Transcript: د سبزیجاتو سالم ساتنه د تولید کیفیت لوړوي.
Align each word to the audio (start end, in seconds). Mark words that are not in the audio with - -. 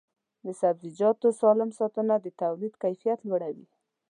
د 0.45 0.47
سبزیجاتو 0.61 1.27
سالم 1.41 1.69
ساتنه 1.79 2.15
د 2.21 2.27
تولید 2.41 2.73
کیفیت 2.83 3.19
لوړوي. 3.29 3.67